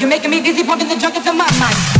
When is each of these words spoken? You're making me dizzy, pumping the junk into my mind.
You're 0.00 0.08
making 0.08 0.30
me 0.30 0.40
dizzy, 0.40 0.64
pumping 0.64 0.88
the 0.88 0.96
junk 0.96 1.14
into 1.14 1.30
my 1.34 1.46
mind. 1.60 1.99